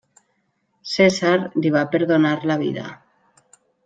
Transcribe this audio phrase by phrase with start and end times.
[0.93, 1.33] Cèsar
[1.65, 2.87] li va perdonar la vida.